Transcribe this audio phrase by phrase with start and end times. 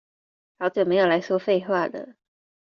[0.57, 2.15] 好久沒有來說廢話惹